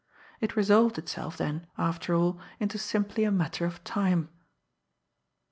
[0.39, 4.29] It resolved itself then after all, into simply a matter of time.